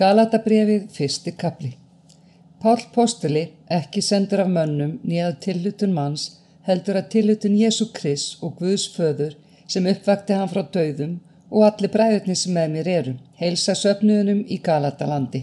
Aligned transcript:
Galatabrefið 0.00 0.84
fyrsti 0.96 1.32
kapli 1.36 1.74
Pál 2.62 2.78
postuli, 2.94 3.42
ekki 3.68 4.00
sendur 4.00 4.40
af 4.40 4.48
mönnum 4.48 4.94
nýjað 5.04 5.34
tillutun 5.44 5.92
manns, 5.92 6.22
heldur 6.64 6.96
að 6.96 7.10
tillutun 7.14 7.58
Jésu 7.58 7.90
Krist 7.98 8.40
og 8.40 8.54
Guðs 8.62 8.86
föður 8.94 9.34
sem 9.74 9.90
uppvakti 9.92 10.38
hann 10.38 10.48
frá 10.48 10.62
döðum 10.76 11.18
og 11.50 11.66
allir 11.68 11.92
bræðurnir 11.98 12.40
sem 12.44 12.56
með 12.56 12.72
mér 12.78 12.90
eru, 12.94 13.14
heilsa 13.42 13.76
söfnuðunum 13.82 14.40
í 14.48 14.60
Galatalandi. 14.70 15.42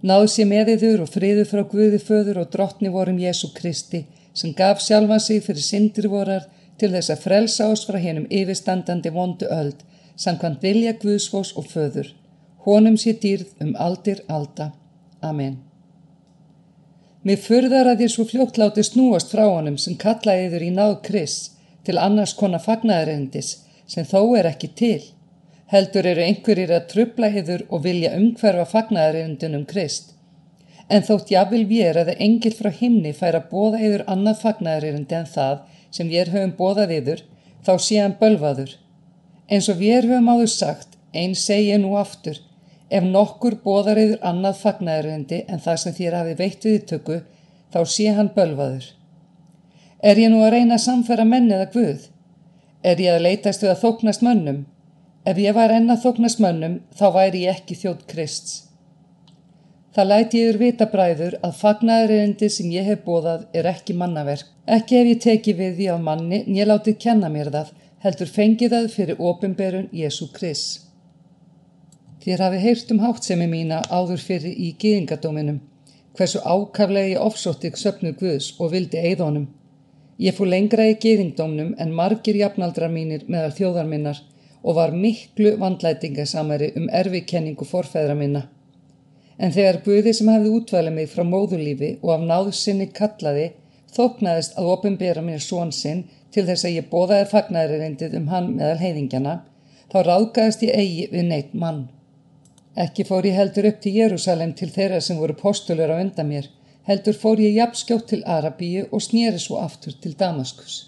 Náðu 0.00 0.32
sér 0.38 0.50
með 0.54 0.72
yður 0.78 1.04
og 1.04 1.12
friðu 1.18 1.44
frá 1.52 1.66
Guði 1.76 2.00
föður 2.08 2.42
og 2.46 2.50
drottni 2.56 2.96
vorum 2.96 3.20
Jésu 3.26 3.52
Kristi 3.60 4.06
sem 4.32 4.56
gaf 4.56 4.80
sjálfan 4.88 5.20
sig 5.20 5.44
fyrir 5.44 5.68
syndir 5.68 6.08
vorar 6.16 6.48
til 6.80 6.94
þess 6.96 7.12
að 7.12 7.24
frelsa 7.28 7.68
oss 7.76 7.84
frá 7.84 8.00
hennum 8.00 8.30
yfirstandandi 8.32 9.12
vondu 9.12 9.52
öld, 9.52 9.84
samkvæmt 10.16 10.64
vilja 10.64 10.96
Guðsfós 10.96 11.52
og 11.60 11.68
föður. 11.68 12.14
Honum 12.64 12.96
sé 12.96 13.12
dýrð 13.20 13.50
um 13.60 13.74
aldir 13.76 14.22
alda. 14.28 14.70
Amen. 15.20 15.58
Mér 17.24 17.40
furðar 17.40 17.88
að 17.88 18.04
ég 18.04 18.12
svo 18.12 18.24
fljótt 18.28 18.58
láti 18.60 18.84
snúast 18.84 19.30
frá 19.32 19.44
honum 19.46 19.76
sem 19.80 19.96
kallaði 20.00 20.48
yfir 20.48 20.64
í 20.66 20.70
náð 20.76 20.94
Kris 21.06 21.36
til 21.84 21.96
annars 22.00 22.34
konar 22.36 22.60
fagnæðarendis 22.64 23.50
sem 23.88 24.08
þó 24.08 24.34
er 24.38 24.48
ekki 24.50 24.70
til. 24.80 25.00
Heldur 25.72 26.08
eru 26.08 26.24
einhverjir 26.24 26.72
að 26.76 26.88
trubla 26.92 27.30
yfir 27.40 27.64
og 27.68 27.84
vilja 27.86 28.12
umhverfa 28.16 28.66
fagnæðarendinum 28.72 29.64
Krist. 29.68 30.14
En 30.88 31.04
þótt 31.04 31.32
jáfnvel 31.32 31.64
vér 31.68 32.00
að 32.00 32.14
engil 32.18 32.52
frá 32.56 32.70
himni 32.80 33.14
fær 33.16 33.38
að 33.38 33.48
bóða 33.52 33.80
yfir 33.80 34.04
annað 34.14 34.40
fagnæðarendi 34.42 35.16
en 35.20 35.30
það 35.36 35.62
sem 35.96 36.10
við 36.12 36.32
höfum 36.34 36.56
bóðað 36.58 36.96
yfir, 36.98 37.22
þá 37.64 37.72
sé 37.80 38.00
hann 38.02 38.18
bölvaður. 38.20 38.74
Eins 39.48 39.70
og 39.72 39.80
við 39.80 40.10
höfum 40.10 40.28
áður 40.32 40.52
sagt, 40.52 40.98
einn 41.16 41.36
segja 41.38 41.78
nú 41.80 41.94
aftur, 41.96 42.40
ef 42.94 43.06
nokkur 43.06 43.56
bóðar 43.64 43.98
yfir 44.00 44.20
annað 44.30 44.60
fagnæðarendi 44.62 45.40
en 45.48 45.62
það 45.64 45.80
sem 45.82 45.96
þér 45.96 46.18
hafi 46.20 46.34
veitt 46.40 46.66
við 46.68 46.84
tökku, 46.90 47.22
þá 47.74 47.80
sé 47.90 48.10
hann 48.14 48.30
bölvaður. 48.36 48.90
Er 50.04 50.20
ég 50.20 50.30
nú 50.30 50.42
að 50.44 50.52
reyna 50.54 50.76
að 50.76 50.84
samfæra 50.84 51.24
menni 51.24 51.56
eða 51.56 51.70
guð? 51.72 52.06
Er 52.84 53.00
ég 53.00 53.16
að 53.16 53.24
leitast 53.24 53.64
við 53.64 53.72
að 53.72 53.82
þóknast 53.82 54.24
mönnum? 54.26 54.60
Ef 55.24 55.40
ég 55.40 55.56
var 55.56 55.72
enna 55.72 55.96
þóknast 55.96 56.42
mönnum, 56.44 56.78
þá 56.92 57.06
væri 57.14 57.46
ég 57.46 57.56
ekki 57.56 57.78
þjótt 57.80 58.04
Krists. 58.10 58.60
Það 59.94 60.10
læti 60.10 60.40
ég 60.42 60.50
yfir 60.50 60.60
vita 60.60 60.86
bræður 60.90 61.38
að 61.46 61.58
fagnæðarendi 61.60 62.48
sem 62.50 62.70
ég 62.74 62.84
hef 62.90 63.04
bóðað 63.06 63.46
er 63.56 63.70
ekki 63.70 63.94
mannaverk. 63.96 64.48
Ekki 64.66 64.98
hef 64.98 65.10
ég 65.12 65.20
tekið 65.22 65.60
við 65.62 65.76
því 65.78 65.90
af 65.94 66.00
manni, 66.02 66.42
nýja 66.44 66.66
látið 66.68 66.98
kenna 67.06 67.30
mér 67.32 67.52
það, 67.54 67.70
heldur 68.04 68.34
fengið 68.36 68.74
það 68.74 68.88
fyrir 68.92 69.22
ofinberun 69.30 69.86
Jésu 69.94 70.28
Kris. 70.34 70.83
Þér 72.24 72.40
hafi 72.40 72.58
heyrt 72.62 72.92
um 72.94 73.00
háttsemi 73.02 73.46
mína 73.50 73.82
áður 73.92 74.22
fyrir 74.24 74.52
í 74.56 74.70
gýðingadóminum, 74.80 75.58
hversu 76.16 76.40
ákaflega 76.40 77.10
ég 77.10 77.20
ofsóttið 77.20 77.74
söpnuð 77.76 78.14
Guðs 78.20 78.46
og 78.56 78.70
vildi 78.72 79.02
eigðónum. 79.10 79.48
Ég 80.24 80.32
fór 80.36 80.48
lengra 80.48 80.86
í 80.88 80.94
gýðingdómnum 81.02 81.74
en 81.84 81.92
margir 81.98 82.38
jafnaldrar 82.38 82.88
mínir 82.94 83.26
meðal 83.28 83.50
þjóðar 83.58 83.90
minnar 83.90 84.22
og 84.62 84.78
var 84.78 84.94
miklu 84.96 85.52
vandlætingasamari 85.60 86.70
um 86.80 86.86
erfikenningu 87.00 87.68
forfæðra 87.68 88.14
minna. 88.16 88.46
En 89.36 89.52
þegar 89.52 89.82
Guði 89.84 90.14
sem 90.16 90.30
hafði 90.32 90.52
útvalið 90.58 90.96
mig 90.96 91.10
frá 91.12 91.26
móðulífi 91.28 91.90
og 92.00 92.12
af 92.14 92.24
náðusinni 92.30 92.86
kallaði, 92.96 93.50
þóknaðist 93.92 94.56
að 94.56 94.70
ofinbera 94.72 95.26
mér 95.26 95.44
són 95.44 95.74
sinn 95.76 96.06
til 96.32 96.46
þess 96.48 96.64
að 96.64 96.78
ég 96.78 96.88
bóðaði 96.88 97.28
fagnæðurindið 97.34 98.16
um 98.22 98.32
hann 98.32 98.54
meðal 98.56 98.80
heiðingjana, 98.80 99.36
þá 99.92 99.98
ráðgæðist 100.08 100.64
ég 100.64 100.80
eigi 100.80 101.10
við 101.12 101.28
neitt 101.28 101.52
mann. 101.52 101.84
Ekki 102.74 103.04
fór 103.06 103.22
ég 103.22 103.36
heldur 103.38 103.68
upp 103.68 103.76
til 103.82 103.94
Jérúsalem 103.94 104.50
til 104.58 104.66
þeirra 104.74 104.96
sem 105.06 105.18
voru 105.22 105.36
postulur 105.38 105.92
á 105.94 106.02
undan 106.02 106.26
mér, 106.26 106.48
heldur 106.88 107.14
fór 107.14 107.38
ég 107.38 107.54
jafnskjótt 107.54 108.08
til 108.10 108.24
Arabíu 108.26 108.88
og 108.90 109.02
snýri 109.04 109.38
svo 109.38 109.60
aftur 109.62 109.94
til 110.02 110.16
Damaskus. 110.18 110.80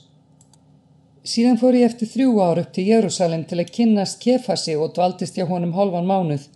Síðan 1.22 1.60
fór 1.60 1.78
ég 1.78 1.86
eftir 1.86 2.10
þrjú 2.10 2.32
ár 2.42 2.58
upp 2.62 2.72
til 2.74 2.88
Jérúsalem 2.90 3.44
til 3.46 3.60
að 3.62 3.70
kynnast 3.76 4.18
kefasi 4.24 4.74
og 4.74 4.96
dvaldist 4.96 5.38
ég 5.38 5.46
honum 5.46 5.76
hálfan 5.78 6.10
mánuð. 6.10 6.48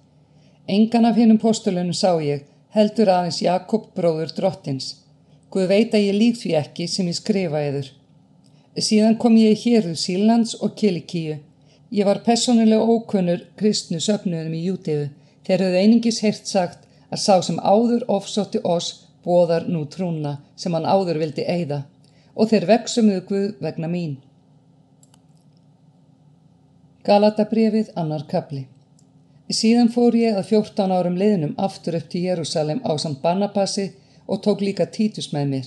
Engan 0.66 1.06
af 1.06 1.22
hinnum 1.22 1.38
postulunum 1.38 1.94
sá 1.94 2.10
ég, 2.18 2.42
heldur 2.74 3.12
aðeins 3.14 3.38
Jakob 3.42 3.86
bróður 3.94 4.34
drottins. 4.34 4.96
Guð 5.50 5.70
veit 5.70 5.94
að 5.94 6.08
ég 6.08 6.18
lík 6.18 6.42
því 6.42 6.56
ekki 6.58 6.88
sem 6.90 7.06
ég 7.06 7.18
skrifa 7.20 7.62
yður. 7.68 7.92
Síðan 8.78 9.18
kom 9.22 9.38
ég 9.38 9.54
í 9.54 9.62
Héruð 9.62 9.94
Sílands 9.98 10.58
og 10.58 10.74
Kilikíu. 10.74 11.38
Ég 11.90 12.06
var 12.06 12.22
personulega 12.26 12.82
ókunnur 12.82 13.46
kristnu 13.58 13.98
söpnuðum 14.02 14.54
í 14.58 14.66
Jútiðu 14.66 15.08
Þeir 15.46 15.64
höfðu 15.66 15.82
einingis 15.82 16.20
heirt 16.24 16.46
sagt 16.46 16.88
að 17.10 17.22
sá 17.22 17.36
sem 17.42 17.60
áður 17.60 18.04
ofsótti 18.08 18.60
oss 18.64 19.06
bóðar 19.24 19.68
nú 19.68 19.84
trúna 19.92 20.38
sem 20.56 20.74
hann 20.76 20.88
áður 20.88 21.20
vildi 21.22 21.44
eigða 21.44 21.84
og 22.34 22.50
þeir 22.50 22.68
veksumuðu 22.72 23.22
Guð 23.30 23.48
vegna 23.64 23.88
mín. 23.90 24.18
Galatabrefið 27.04 27.90
annar 27.96 28.26
kapli 28.28 28.66
Síðan 29.50 29.88
fór 29.90 30.14
ég 30.14 30.36
að 30.38 30.52
14 30.52 30.92
árum 30.94 31.16
liðnum 31.18 31.56
aftur 31.58 31.96
upp 31.98 32.06
til 32.10 32.20
Jérúsalem 32.28 32.84
á 32.86 32.94
samt 33.02 33.18
Barnabasi 33.22 33.88
og 34.30 34.44
tók 34.44 34.60
líka 34.62 34.86
títus 34.86 35.32
með 35.34 35.48
mér. 35.52 35.64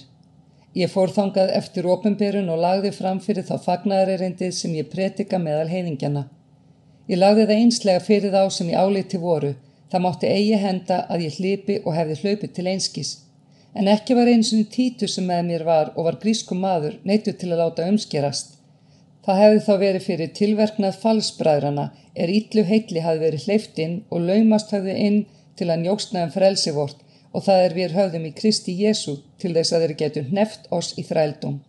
Ég 0.74 0.92
fór 0.94 1.12
þangað 1.12 1.52
eftir 1.58 1.90
ofinberun 1.92 2.48
og 2.54 2.62
lagði 2.64 2.94
fram 2.96 3.20
fyrir 3.20 3.44
þá 3.44 3.58
fagnæðarerindið 3.66 4.54
sem 4.56 4.78
ég 4.78 4.88
pretika 4.94 5.38
meðal 5.38 5.68
heiðingjana. 5.68 6.24
Ég 7.12 7.20
lagði 7.20 7.50
það 7.50 7.60
einslega 7.66 8.06
fyrir 8.08 8.32
þá 8.32 8.56
sem 8.56 8.72
ég 8.72 8.80
áliti 8.80 9.20
voru, 9.20 9.52
það 9.92 10.04
mátti 10.06 10.32
eigi 10.32 10.60
henda 10.64 11.04
að 11.10 11.28
ég 11.28 11.38
hlipi 11.40 11.78
og 11.84 11.96
hefði 11.98 12.20
hlaupið 12.22 12.56
til 12.56 12.68
einskis. 12.72 13.12
En 13.74 13.90
ekki 13.90 14.16
var 14.18 14.30
eins 14.30 14.52
og 14.54 14.68
títur 14.74 15.10
sem 15.10 15.26
með 15.26 15.46
mér 15.50 15.64
var 15.68 15.94
og 15.96 16.08
var 16.08 16.20
grískum 16.22 16.62
maður 16.62 17.00
neittu 17.10 17.34
til 17.34 17.52
að 17.52 17.64
láta 17.64 17.88
umskerast. 17.90 18.58
Það 19.26 19.40
hefði 19.42 19.62
þá 19.66 19.74
verið 19.86 20.06
fyrir 20.08 20.34
tilverknað 20.38 20.98
falsbræðrana 21.04 21.86
er 22.14 22.30
ítlu 22.30 22.66
heitli 22.68 23.02
hafi 23.06 23.22
verið 23.24 23.48
hleyftinn 23.48 23.96
og 24.12 24.26
laumast 24.28 24.74
hafði 24.76 24.98
inn 25.08 25.20
til 25.58 25.70
að 25.70 25.86
njóksnaðum 25.86 26.34
frelsi 26.34 26.74
vort 26.76 27.00
og 27.34 27.46
það 27.46 27.64
er 27.68 27.78
við 27.78 27.96
höfðum 27.98 28.26
í 28.30 28.34
Kristi 28.38 28.76
Jésu 28.78 29.16
til 29.42 29.54
þess 29.56 29.74
að 29.74 29.86
þeir 29.86 29.96
getur 30.02 30.28
hneft 30.30 30.68
oss 30.76 30.94
í 31.00 31.06
þrældum. 31.08 31.62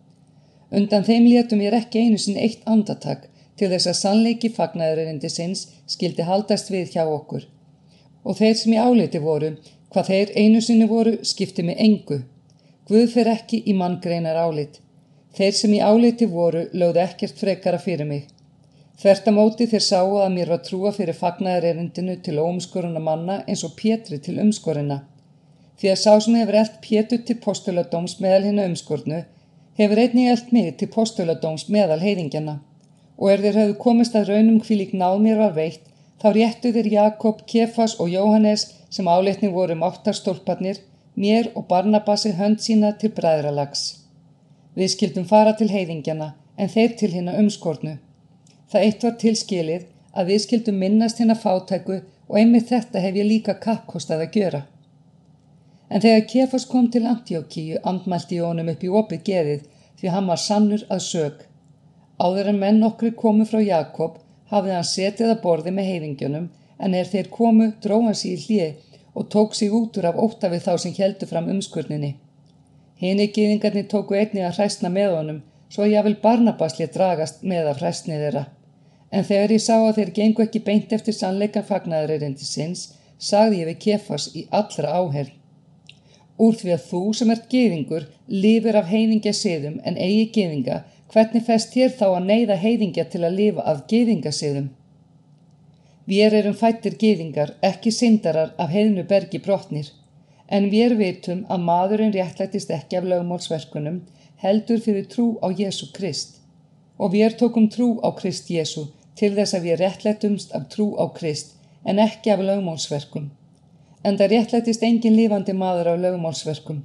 Undan 0.75 1.07
þeim 1.07 1.29
létum 1.29 1.63
ég 1.63 1.77
ekki 1.79 2.05
einu 2.05 2.19
sinn 2.21 2.37
eitt 2.37 2.65
andatak 2.69 3.29
til 3.57 3.71
þess 3.71 3.89
að 3.89 3.99
sannleiki 4.01 4.51
fagnæðurindi 4.53 5.31
sinns 5.31 5.67
skildi 5.89 6.25
haldast 6.27 6.71
við 6.73 6.95
hjá 6.95 7.03
okkur. 7.05 7.45
Og 8.25 8.37
þeir 8.39 8.55
sem 8.57 8.73
í 8.73 8.79
áliti 8.81 9.21
voru, 9.21 9.51
hvað 9.93 10.09
þeir 10.11 10.31
einu 10.41 10.61
sinni 10.61 10.87
voru, 10.89 11.17
skipti 11.21 11.63
mig 11.63 11.77
engu. 11.79 12.23
Guð 12.89 13.05
fer 13.13 13.29
ekki 13.31 13.61
í 13.69 13.75
manngreinar 13.77 14.39
álit. 14.41 14.79
Þeir 15.37 15.57
sem 15.59 15.73
í 15.77 15.81
áliti 15.81 16.25
voru 16.31 16.65
lögðu 16.73 17.03
ekkert 17.05 17.39
frekara 17.41 17.79
fyrir 17.81 18.09
mig. 18.09 18.27
Þvertamóti 19.01 19.67
þeir 19.71 19.83
sáu 19.83 20.17
að 20.23 20.31
mér 20.37 20.51
var 20.53 20.61
trúa 20.63 20.91
fyrir 20.95 21.17
fagnæðurindinu 21.19 22.15
til 22.23 22.39
óumskoruna 22.39 23.01
manna 23.03 23.41
eins 23.45 23.65
og 23.67 23.75
Pétri 23.79 24.21
til 24.23 24.39
umskorina. 24.43 25.01
Því 25.75 25.91
að 25.91 26.01
sá 26.01 26.13
sem 26.23 26.37
hefur 26.39 26.57
eld 26.61 26.77
Pétur 26.83 27.23
til 27.27 27.35
postuladóms 27.43 28.19
meðal 28.23 28.45
hinn 28.47 28.61
umskornu, 28.63 29.25
hefur 29.75 29.99
einnig 29.99 30.29
eld 30.31 30.53
mig 30.55 30.77
til 30.79 30.87
postuladóms 30.93 31.67
meðal 31.75 31.99
heiðingjana 31.99 32.61
og 33.15 33.31
er 33.31 33.43
þeir 33.43 33.59
hafðu 33.59 33.75
komist 33.79 34.15
að 34.15 34.31
raunum 34.31 34.61
hvílík 34.63 34.93
náð 34.95 35.21
mér 35.23 35.37
var 35.39 35.53
veitt, 35.55 35.83
þá 36.21 36.27
réttu 36.37 36.71
þeir 36.75 36.91
Jakob, 36.91 37.43
Kefas 37.47 37.97
og 37.99 38.09
Jóhannes 38.09 38.69
sem 38.89 39.07
áleitni 39.07 39.51
voru 39.51 39.75
máttarstólparnir, 39.79 40.79
mér 41.15 41.51
og 41.55 41.67
Barnabasi 41.67 42.33
hönd 42.39 42.61
sína 42.63 42.93
til 42.99 43.11
bræðralags. 43.15 43.83
Við 44.75 44.91
skildum 44.95 45.27
fara 45.27 45.55
til 45.55 45.69
heiðingjana, 45.71 46.33
en 46.57 46.71
þeir 46.71 46.95
til 46.99 47.11
hérna 47.13 47.35
umskornu. 47.39 47.97
Það 48.71 48.87
eitt 48.87 49.03
var 49.03 49.17
tilskilið 49.21 49.85
að 50.15 50.31
við 50.31 50.43
skildum 50.45 50.79
minnast 50.79 51.19
hérna 51.19 51.35
fátæku 51.39 51.99
og 52.01 52.39
einmitt 52.39 52.71
þetta 52.71 53.03
hef 53.03 53.19
ég 53.19 53.29
líka 53.29 53.59
kappkostað 53.65 54.25
að 54.25 54.39
gjöra. 54.39 54.61
En 55.89 56.01
þegar 56.01 56.27
Kefas 56.31 56.65
kom 56.65 56.89
til 56.91 57.05
Antiokkíu, 57.05 57.79
andmælti 57.83 58.39
Jónum 58.39 58.71
upp 58.71 58.83
í 58.83 58.91
opið 59.01 59.25
geðið 59.29 59.65
því 59.99 60.13
hann 60.15 60.29
var 60.31 60.41
sannur 60.41 60.85
að 60.89 61.03
sög. 61.05 61.43
Áður 62.19 62.51
en 62.51 62.59
menn 62.59 62.79
nokkri 62.81 63.11
komu 63.15 63.45
frá 63.47 63.61
Jakob 63.61 64.17
hafði 64.55 64.75
hann 64.77 64.89
setið 64.89 65.33
að 65.33 65.41
borði 65.45 65.73
með 65.75 65.89
heiðingjunum 65.91 66.51
en 66.85 66.99
er 66.99 67.09
þeir 67.11 67.31
komu 67.31 67.71
dróð 67.83 68.09
hann 68.09 68.19
sér 68.19 68.35
í 68.35 68.43
hlið 68.45 68.95
og 69.15 69.29
tók 69.31 69.55
sig 69.55 69.71
út 69.71 69.97
úr 69.99 70.09
af 70.09 70.19
óta 70.19 70.51
við 70.51 70.65
þá 70.67 70.73
sem 70.83 70.95
heldu 70.97 71.27
fram 71.29 71.49
umskurninni. 71.51 72.15
Hini 72.99 73.27
gýðingarnir 73.35 73.87
tóku 73.91 74.15
einni 74.15 74.43
að 74.43 74.57
hræstna 74.59 74.91
með 74.91 75.15
honum 75.17 75.41
svo 75.71 75.87
ég 75.87 76.03
vil 76.07 76.17
barnabasli 76.23 76.87
dragast 76.91 77.41
með 77.43 77.71
af 77.71 77.81
hræstni 77.81 78.19
þeirra. 78.19 78.45
En 79.11 79.23
þegar 79.23 79.53
ég 79.55 79.63
sá 79.63 79.75
að 79.77 79.97
þeir 79.99 80.11
gengu 80.19 80.43
ekki 80.43 80.61
beint 80.67 80.93
eftir 80.95 81.15
sannleikan 81.15 81.67
fagnaðurreirindi 81.67 82.47
sinns 82.47 82.89
sagði 83.29 83.61
ég 83.61 83.69
við 83.71 83.81
kefas 83.87 84.29
í 84.35 84.45
allra 84.51 84.95
áherð. 84.99 85.31
Úr 86.35 86.57
því 86.59 86.73
að 86.75 86.87
þú 86.89 87.01
sem 87.15 87.31
ert 87.31 87.47
gýðingur 87.51 88.07
lifir 88.27 88.75
af 88.75 88.89
heiðingja 88.91 89.31
siðum 89.35 89.77
en 89.87 89.95
eigi 89.95 90.25
gýðinga 90.35 90.81
Hvernig 91.13 91.45
fest 91.45 91.75
þér 91.75 91.93
þá 91.99 92.05
að 92.07 92.25
neyða 92.29 92.55
heiðingja 92.61 93.05
til 93.11 93.21
að 93.23 93.37
lifa 93.39 93.65
af 93.71 93.83
gýðingasiðum? 93.91 94.71
Vér 96.09 96.33
erum 96.37 96.57
fættir 96.57 96.97
gyðingar, 97.01 97.53
ekki 97.65 97.91
syndarar 97.93 98.51
af 98.61 98.73
heiðnu 98.73 99.05
bergi 99.09 99.39
brotnir, 99.41 99.87
en 100.49 100.69
vér 100.73 100.93
vitum 100.99 101.45
að 101.49 101.63
maðurinn 101.69 102.13
réttlættist 102.13 102.73
ekki 102.73 102.99
af 102.99 103.07
lögmálsverkunum, 103.09 104.01
heldur 104.43 104.81
fyrir 104.85 105.07
trú 105.09 105.27
á 105.41 105.49
Jésu 105.49 105.89
Krist. 105.93 106.41
Og 106.97 107.13
vér 107.13 107.37
tókum 107.39 107.69
trú 107.73 107.95
á 108.05 108.09
Krist 108.17 108.49
Jésu 108.53 108.87
til 109.17 109.33
þess 109.37 109.57
að 109.57 109.65
við 109.69 109.79
réttlættumst 109.81 110.53
af 110.57 110.67
trú 110.73 110.91
á 111.01 111.05
Krist, 111.17 111.55
en 111.85 112.01
ekki 112.01 112.33
af 112.33 112.43
lögmálsverkum. 112.45 113.31
En 114.05 114.17
það 114.17 114.35
réttlættist 114.35 114.83
engin 114.83 115.17
lifandi 115.17 115.53
maður 115.53 115.93
af 115.93 116.01
lögmálsverkum, 116.05 116.83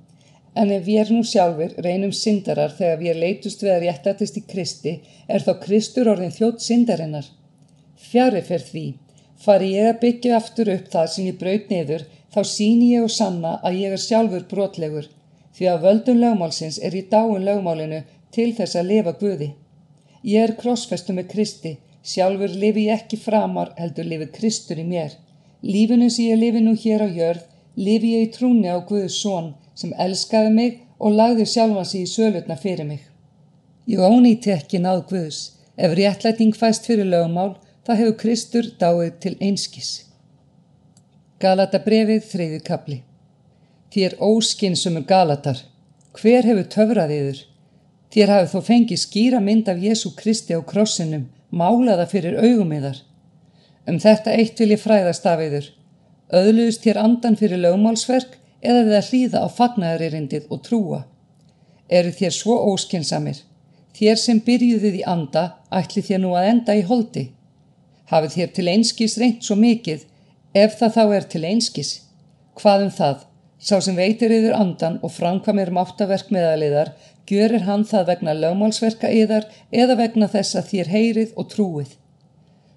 En 0.59 0.73
ef 0.75 0.83
við 0.87 1.13
nú 1.15 1.23
sjálfur 1.23 1.77
reynum 1.85 2.13
syndarar 2.13 2.73
þegar 2.75 2.99
við 3.03 3.21
leitust 3.23 3.63
við 3.63 3.75
að 3.75 3.85
réttatist 3.85 4.41
í 4.41 4.47
Kristi, 4.53 4.95
er 5.29 5.45
þá 5.47 5.53
Kristur 5.63 6.11
orðin 6.11 6.35
þjótt 6.35 6.65
syndarinnar. 6.65 7.29
Fjari 7.95 8.43
fer 8.43 8.65
því, 8.71 8.87
fari 9.39 9.75
ég 9.77 9.93
að 9.93 10.01
byggja 10.03 10.37
aftur 10.37 10.73
upp 10.75 10.91
það 10.91 11.13
sem 11.13 11.29
ég 11.31 11.39
braut 11.39 11.71
niður, 11.71 12.05
þá 12.35 12.41
síni 12.47 12.91
ég 12.95 13.07
og 13.07 13.15
sanna 13.15 13.59
að 13.63 13.79
ég 13.83 13.95
er 13.95 14.03
sjálfur 14.03 14.49
brotlegur, 14.51 15.07
því 15.55 15.71
að 15.71 15.87
völdun 15.87 16.21
lögmálsins 16.25 16.81
er 16.83 16.97
í 16.99 17.07
dáin 17.13 17.47
lögmálinu 17.47 18.03
til 18.35 18.51
þess 18.59 18.79
að 18.81 18.91
lifa 18.91 19.15
Guði. 19.23 19.53
Ég 20.27 20.49
er 20.49 20.57
krossfestu 20.59 21.15
með 21.15 21.31
Kristi, 21.31 21.77
sjálfur 22.03 22.51
lifi 22.63 22.89
ég 22.89 22.99
ekki 23.05 23.21
framar 23.23 23.71
heldur 23.79 24.09
lifi 24.11 24.31
Kristur 24.35 24.83
í 24.83 24.87
mér. 24.87 25.15
Lífinu 25.63 26.11
sem 26.11 26.31
ég 26.33 26.41
lifi 26.43 26.61
nú 26.65 26.75
hér 26.75 27.07
á 27.07 27.09
jörð, 27.09 27.43
lifi 27.77 28.15
ég 28.17 28.29
í 28.29 28.33
trúni 28.35 28.69
á 28.69 28.79
Guðs 28.83 29.21
són, 29.23 29.55
sem 29.81 29.95
elskaði 29.97 30.53
mig 30.55 30.77
og 31.01 31.17
lagði 31.17 31.47
sjálfa 31.49 31.87
sig 31.89 32.05
í 32.05 32.11
sölutna 32.11 32.57
fyrir 32.61 32.85
mig. 32.85 33.01
Ég 33.89 34.01
ónýtti 34.05 34.53
ekki 34.53 34.81
náð 34.83 35.07
Guðs. 35.09 35.41
Ef 35.81 35.95
réttlæting 35.97 36.53
fæst 36.57 36.85
fyrir 36.87 37.09
lögumál, 37.09 37.57
þá 37.87 37.93
hefur 37.97 38.17
Kristur 38.21 38.67
dáið 38.81 39.15
til 39.25 39.37
einskis. 39.41 39.91
Galata 41.41 41.81
brefið 41.81 42.27
þreyðu 42.29 42.61
kapli. 42.67 42.99
Þér 43.91 44.19
óskinsumur 44.21 45.07
Galatar. 45.09 45.63
Hver 46.13 46.45
hefur 46.45 46.67
töfrað 46.75 47.15
yður? 47.17 47.41
Þér 48.13 48.33
hafið 48.35 48.53
þó 48.53 48.61
fengið 48.67 49.01
skýra 49.01 49.41
mynd 49.41 49.71
af 49.71 49.81
Jésu 49.81 50.13
Kristi 50.19 50.59
á 50.59 50.61
krossinum, 50.67 51.29
málaða 51.51 52.07
fyrir 52.11 52.37
augum 52.43 52.75
yðar. 52.77 52.99
Um 53.89 53.99
þetta 54.03 54.35
eitt 54.37 54.61
vil 54.61 54.75
ég 54.75 54.83
fræðast 54.83 55.27
af 55.27 55.41
yður. 55.41 55.71
Öðluðust 56.37 56.85
þér 56.85 57.01
andan 57.01 57.39
fyrir 57.41 57.63
lögmálsverk 57.63 58.37
eða 58.61 58.85
við 58.87 58.97
að 58.99 59.09
hlýða 59.11 59.43
á 59.45 59.49
fagnæðaririndið 59.57 60.51
og 60.53 60.63
trúa. 60.67 61.01
Eru 61.89 62.13
þér 62.15 62.35
svo 62.37 62.57
óskinsamir? 62.73 63.41
Þér 63.97 64.21
sem 64.21 64.41
byrjuðið 64.47 65.01
í 65.01 65.07
anda 65.09 65.45
ætli 65.75 66.03
þér 66.07 66.23
nú 66.23 66.35
að 66.39 66.51
enda 66.53 66.77
í 66.79 66.85
holdi. 66.87 67.25
Hafið 68.11 68.37
þér 68.37 68.53
til 68.57 68.69
einskis 68.73 69.17
reynt 69.19 69.47
svo 69.47 69.57
mikið, 69.59 70.05
ef 70.55 70.79
það 70.79 70.97
þá 70.97 71.03
er 71.17 71.27
til 71.33 71.45
einskis. 71.47 71.91
Hvað 72.59 72.87
um 72.87 72.95
það? 72.95 73.27
Sá 73.61 73.77
sem 73.85 73.97
veitir 73.97 74.33
yfir 74.33 74.57
andan 74.57 74.99
og 75.05 75.13
framkvamir 75.13 75.71
máttaverk 75.75 76.31
meðaliðar, 76.33 76.95
gjörir 77.29 77.67
hann 77.67 77.85
það 77.85 78.07
vegna 78.15 78.35
lögmálsverka 78.39 79.11
yðar 79.13 79.47
eða 79.71 79.99
vegna 80.01 80.31
þess 80.33 80.57
að 80.57 80.71
þér 80.73 80.93
heyrið 80.95 81.35
og 81.37 81.51
trúið. 81.53 81.95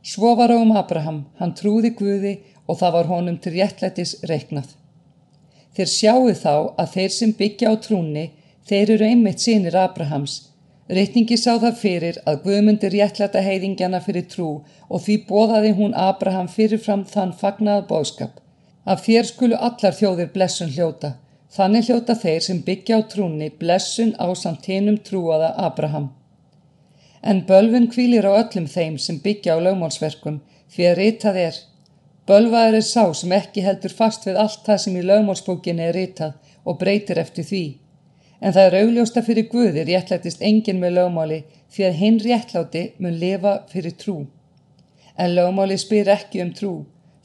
Svo 0.03 0.33
var 0.35 0.51
á 0.51 0.57
um 0.59 0.73
Abraham, 0.75 1.23
hann 1.39 1.55
trúði 1.55 1.93
Guði 1.95 2.33
og 2.67 2.81
það 2.81 2.95
var 2.97 3.11
honum 3.13 3.37
til 3.39 3.55
réttlættis 3.55 4.17
reiknað. 4.27 4.67
Þeir 5.73 5.89
sjáu 5.89 6.33
þá 6.37 6.55
að 6.77 6.91
þeir 6.95 7.13
sem 7.17 7.31
byggja 7.37 7.71
á 7.73 7.75
trúni, 7.81 8.25
þeir 8.69 8.91
eru 8.95 9.05
einmitt 9.09 9.41
sínir 9.41 9.77
Abrahams. 9.77 10.35
Reitningi 10.93 11.37
sá 11.39 11.55
það 11.63 11.79
fyrir 11.79 12.19
að 12.29 12.41
Guðmundi 12.43 12.89
réttlæta 12.93 13.41
heiðingjana 13.41 14.01
fyrir 14.03 14.27
trú 14.29 14.49
og 14.89 15.03
því 15.05 15.15
bóðaði 15.29 15.71
hún 15.79 15.95
Abraham 15.97 16.49
fyrirfram 16.51 17.05
þann 17.09 17.33
fagnaða 17.39 17.87
bóðskap. 17.89 18.33
Af 18.85 19.05
þér 19.05 19.29
skulu 19.29 19.57
allar 19.57 19.95
þjóðir 19.97 20.33
blessun 20.35 20.73
hljóta. 20.75 21.15
Þannig 21.53 21.87
hljóta 21.87 22.17
þeir 22.19 22.41
sem 22.43 22.61
byggja 22.67 22.99
á 22.99 23.01
trúni 23.09 23.49
blessun 23.61 24.13
á 24.19 24.27
samt 24.35 24.67
hinnum 24.69 24.99
trúaða 25.07 25.53
Abraham. 25.57 26.11
En 27.23 27.45
bölvun 27.47 27.87
kvílir 27.89 28.27
á 28.29 28.33
öllum 28.35 28.67
þeim 28.67 28.99
sem 28.99 29.21
byggja 29.23 29.55
á 29.55 29.63
lögmálsverkum 29.65 30.41
því 30.75 30.89
að 30.89 30.97
ritað 30.99 31.39
er 31.47 31.59
Bölvaður 32.27 32.77
er 32.79 32.85
sá 32.87 33.03
sem 33.19 33.31
ekki 33.35 33.63
heldur 33.65 33.91
fast 33.91 34.27
við 34.27 34.37
allt 34.39 34.61
það 34.67 34.77
sem 34.83 34.99
í 34.99 35.01
lögmálsbókinni 35.07 35.83
er 35.89 35.97
ritað 35.97 36.37
og 36.63 36.77
breytir 36.79 37.19
eftir 37.19 37.47
því. 37.49 37.63
En 38.39 38.53
það 38.55 38.67
er 38.67 38.77
augljósta 38.79 39.23
fyrir 39.27 39.49
Guði 39.51 39.83
réttlættist 39.87 40.43
engin 40.49 40.79
með 40.79 40.95
lögmáli 40.97 41.39
því 41.73 41.85
að 41.87 41.97
hinn 41.99 42.19
réttláti 42.23 42.83
mun 43.03 43.17
lifa 43.19 43.53
fyrir 43.71 43.95
trú. 43.99 44.15
En 45.19 45.35
lögmáli 45.35 45.77
spyr 45.79 46.11
ekki 46.15 46.41
um 46.43 46.53
trú. 46.55 46.73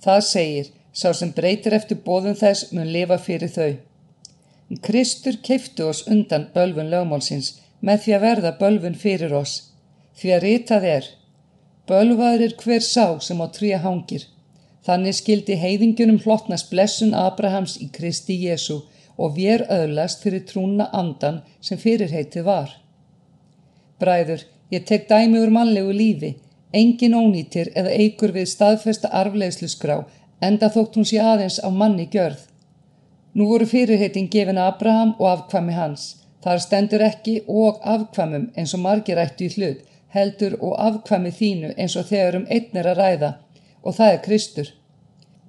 Það 0.02 0.24
segir, 0.26 0.70
sá 0.92 1.12
sem 1.14 1.30
breytir 1.34 1.76
eftir 1.78 2.00
bóðum 2.06 2.34
þess 2.38 2.72
mun 2.72 2.90
lifa 2.94 3.18
fyrir 3.22 3.52
þau. 3.54 3.76
Kristur 4.84 5.38
keiftu 5.46 5.86
oss 5.88 6.04
undan 6.10 6.48
bölvun 6.54 6.90
lögmálsins 6.92 7.54
með 7.80 8.02
því 8.02 8.16
að 8.16 8.26
verða 8.26 8.52
bölvun 8.58 8.98
fyrir 8.98 9.34
oss. 9.34 9.54
Því 10.18 10.34
að 10.34 10.42
ritað 10.44 10.88
er, 10.90 11.06
bölvaður 11.86 12.44
er 12.48 12.56
hver 12.62 12.84
sá 12.84 13.06
sem 13.22 13.38
á 13.38 13.46
tríja 13.54 13.78
hangir. 13.86 14.26
Þannig 14.88 15.18
skildi 15.18 15.56
heiðingjunum 15.60 16.18
hlottnast 16.24 16.70
blessun 16.70 17.10
Abrahams 17.12 17.74
í 17.84 17.90
Kristi 17.92 18.38
Jésu 18.46 18.78
og 19.20 19.34
vér 19.36 19.66
öðlast 19.74 20.22
fyrir 20.24 20.46
trúna 20.48 20.86
andan 20.96 21.42
sem 21.60 21.76
fyrirheiti 21.82 22.40
var. 22.46 22.70
Bræður, 24.00 24.46
ég 24.72 24.86
tek 24.88 25.04
dæmi 25.10 25.42
úr 25.42 25.52
mannlegu 25.52 25.92
lífi, 25.92 26.30
engin 26.72 27.16
ónýtir 27.18 27.68
eða 27.76 27.92
eigur 28.00 28.32
við 28.32 28.48
staðfesta 28.54 29.10
arflegslu 29.20 29.68
skrá, 29.68 29.98
enda 30.40 30.70
þótt 30.72 30.96
hún 30.96 31.08
sé 31.10 31.20
aðeins 31.20 31.58
á 31.60 31.68
manni 31.68 32.08
gjörð. 32.14 32.46
Nú 33.36 33.50
voru 33.50 33.68
fyrirheitin 33.68 34.30
gefin 34.32 34.62
Abraham 34.62 35.12
og 35.18 35.28
afkvami 35.34 35.76
hans. 35.76 36.06
Þar 36.40 36.64
stendur 36.64 37.04
ekki 37.04 37.42
og 37.46 37.82
afkvamum 37.82 38.48
eins 38.56 38.72
og 38.72 38.84
margir 38.86 39.20
ættu 39.20 39.50
í 39.50 39.52
hlut, 39.58 39.84
heldur 40.16 40.56
og 40.62 40.78
afkvami 40.80 41.34
þínu 41.42 41.74
eins 41.76 41.98
og 42.00 42.08
þegar 42.08 42.40
um 42.40 42.48
einn 42.48 42.80
er 42.80 42.88
að 42.94 43.00
ræða 43.02 43.32
og 43.82 43.94
það 43.98 44.12
er 44.14 44.22
Kristur. 44.24 44.68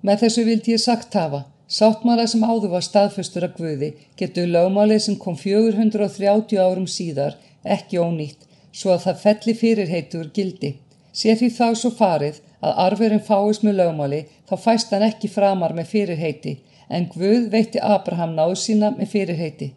Með 0.06 0.22
þessu 0.24 0.44
vildi 0.48 0.76
ég 0.76 0.82
sagt 0.84 1.16
hafa, 1.20 1.42
sáttmála 1.68 2.26
sem 2.32 2.44
áður 2.44 2.76
var 2.76 2.86
staðfustur 2.86 3.48
að 3.48 3.58
Guði 3.58 3.90
getur 4.20 4.48
lögmálið 4.48 5.02
sem 5.06 5.18
kom 5.24 5.36
430 5.40 6.62
árum 6.64 6.88
síðar 6.88 7.36
ekki 7.76 8.00
ónýtt 8.00 8.48
svo 8.72 8.94
að 8.94 9.04
það 9.08 9.24
felli 9.24 9.56
fyrirheitur 9.62 10.30
gildi. 10.36 10.72
Sér 11.12 11.40
því 11.40 11.50
þá 11.58 11.68
svo 11.76 11.92
farið 12.00 12.40
að 12.64 12.80
arverinn 12.86 13.26
fáist 13.28 13.66
með 13.66 13.80
lögmáli 13.82 14.22
þá 14.50 14.56
fæst 14.66 14.94
hann 14.96 15.06
ekki 15.10 15.32
framar 15.34 15.76
með 15.76 15.92
fyrirheiti 15.94 16.56
en 16.90 17.10
Guð 17.12 17.50
veitti 17.54 17.82
Abraham 17.84 18.36
náðu 18.38 18.56
sína 18.64 18.94
með 18.96 19.12
fyrirheiti. 19.14 19.74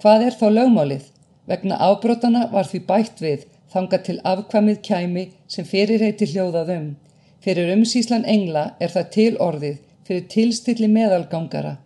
Hvað 0.00 0.26
er 0.28 0.36
þá 0.40 0.46
lögmálið? 0.56 1.06
Vegna 1.50 1.80
ábrótana 1.80 2.46
var 2.52 2.68
því 2.68 2.80
bætt 2.86 3.22
við 3.24 3.46
þanga 3.72 3.98
til 4.06 4.18
afkvamið 4.32 4.82
kæmi 4.86 5.24
sem 5.48 5.66
fyrirheiti 5.66 6.28
hljóðað 6.30 6.74
um. 6.76 6.90
Fyrir 7.40 7.72
umsíslan 7.74 8.26
engla 8.28 8.64
er 8.80 8.92
það 8.94 9.12
til 9.16 9.32
orðið 9.40 9.78
fyrir 10.06 10.26
tilstilli 10.32 10.88
meðalgangara 10.92 11.76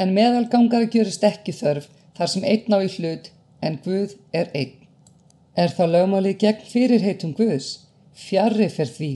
en 0.00 0.14
meðalgangara 0.16 0.88
gjörist 0.92 1.24
ekki 1.28 1.52
þörf 1.56 1.88
þar 2.16 2.30
sem 2.34 2.46
einn 2.48 2.76
á 2.76 2.78
í 2.80 2.88
hlut 2.96 3.28
en 3.62 3.78
Guð 3.84 4.16
er 4.32 4.48
einn. 4.54 4.78
Er 5.56 5.74
þá 5.76 5.84
lögmálið 5.94 6.38
gegn 6.44 6.64
fyrirheitum 6.68 7.34
Guðs? 7.36 7.68
Fjarrri 8.16 8.68
fer 8.72 8.88
því. 8.88 9.12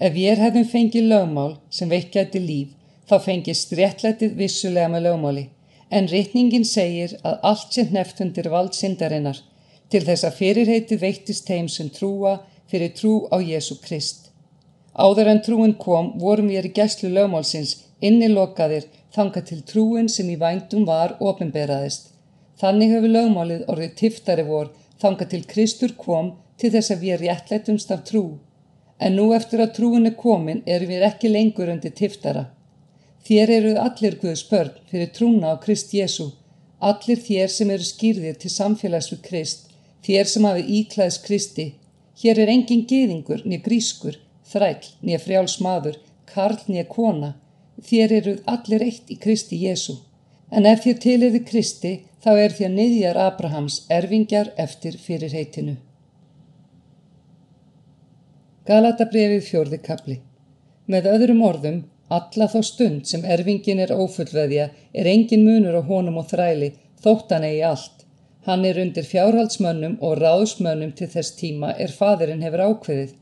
Ef 0.00 0.16
ég 0.16 0.40
hefðum 0.40 0.68
fengið 0.68 1.08
lögmál 1.12 1.56
sem 1.72 1.88
veikjæti 1.88 2.42
líf 2.44 2.76
þá 3.08 3.16
fengist 3.24 3.72
réttlætið 3.76 4.36
vissulega 4.38 4.88
með 4.92 5.06
lögmáli 5.08 5.46
en 5.90 6.08
rétningin 6.08 6.66
segir 6.68 7.16
að 7.26 7.40
allt 7.50 7.74
sem 7.74 7.88
neftundir 7.94 8.48
vald 8.52 8.76
syndarinnar 8.78 9.40
til 9.90 10.04
þess 10.06 10.26
að 10.28 10.36
fyrirheitið 10.38 11.02
veittist 11.02 11.50
heim 11.50 11.68
sem 11.68 11.90
trúa 11.90 12.36
fyrir 12.70 12.92
trú 12.94 13.14
á 13.34 13.42
Jésu 13.42 13.80
Krist. 13.82 14.29
Áður 15.00 15.28
en 15.32 15.38
trúin 15.40 15.72
kom 15.80 16.08
vorum 16.20 16.50
við 16.52 16.66
í 16.68 16.70
gæslu 16.76 17.08
lögmálsins 17.14 17.70
innilokaðir 18.04 18.88
þanga 19.16 19.40
til 19.48 19.60
trúin 19.70 20.10
sem 20.12 20.28
í 20.28 20.36
vændum 20.42 20.84
var 20.88 21.14
ofinberaðist. 21.30 22.10
Þannig 22.60 22.92
hefur 22.94 23.14
lögmálið 23.14 23.62
orðið 23.72 23.94
tiftari 24.02 24.44
vor 24.50 24.68
þanga 25.00 25.28
til 25.32 25.42
Kristur 25.52 25.96
kom 26.04 26.30
til 26.60 26.72
þess 26.74 26.92
að 26.92 27.02
við 27.06 27.14
er 27.16 27.24
réttleitumst 27.24 27.96
af 27.96 28.04
trú. 28.12 28.24
En 29.00 29.16
nú 29.16 29.30
eftir 29.38 29.64
að 29.64 29.74
trúin 29.80 30.10
er 30.10 30.18
komin 30.20 30.62
erum 30.66 30.92
við 30.92 31.08
ekki 31.08 31.32
lengur 31.32 31.72
undir 31.72 31.96
tiftara. 31.96 32.44
Þér 33.24 33.56
eruð 33.56 33.82
allir 33.86 34.20
Guðs 34.20 34.44
börn 34.52 34.76
fyrir 34.90 35.12
trúna 35.16 35.56
á 35.56 35.60
Krist 35.64 35.94
Jésu. 35.96 36.32
Allir 36.80 37.20
þér 37.28 37.48
sem 37.48 37.72
eru 37.72 37.88
skýrðir 37.88 38.36
til 38.42 38.52
samfélags 38.52 39.08
við 39.14 39.24
Krist. 39.28 39.70
Þér 40.04 40.28
sem 40.28 40.48
hafi 40.48 40.66
íklæðs 40.80 41.22
Kristi. 41.24 41.72
Hér 42.20 42.44
er 42.44 42.52
engin 42.52 42.84
geðingur 42.88 43.46
niður 43.46 43.64
grískur 43.68 44.26
þræll, 44.52 44.86
nýja 45.02 45.20
frjáls 45.24 45.58
maður, 45.64 45.98
karl 46.30 46.58
nýja 46.68 46.86
kona, 46.90 47.34
þér 47.88 48.16
eruð 48.20 48.40
allir 48.54 48.86
eitt 48.86 49.10
í 49.10 49.18
Kristi 49.24 49.60
Jésu. 49.64 49.98
En 50.50 50.66
ef 50.66 50.82
þér 50.84 50.98
tiliði 51.04 51.44
Kristi, 51.46 51.92
þá 52.24 52.32
er 52.44 52.56
þér 52.56 52.74
niðjar 52.74 53.20
Abrahams 53.28 53.84
erfingjar 53.88 54.50
eftir 54.58 54.98
fyrir 54.98 55.32
heitinu. 55.36 55.76
Galatabrefið 58.68 59.46
fjörði 59.46 59.78
kapli 59.82 60.20
Með 60.90 61.06
öðrum 61.06 61.40
orðum, 61.46 61.78
alla 62.10 62.46
þá 62.50 62.60
stund 62.66 63.06
sem 63.06 63.24
erfingin 63.34 63.80
er 63.84 63.92
ófullveðja 63.94 64.66
er 64.92 65.08
engin 65.10 65.44
munur 65.46 65.78
á 65.78 65.82
honum 65.86 66.18
og 66.22 66.26
þræli 66.32 66.72
þótt 67.04 67.34
hann 67.34 67.46
eigi 67.46 67.62
allt. 67.68 68.04
Hann 68.46 68.64
er 68.66 68.80
undir 68.82 69.06
fjárhaldsmönnum 69.06 69.98
og 70.06 70.18
ráðsmönnum 70.18 70.92
til 70.98 71.08
þess 71.12 71.36
tíma 71.38 71.72
er 71.84 71.94
fadirinn 71.94 72.42
hefur 72.42 72.64
ákveðið. 72.66 73.12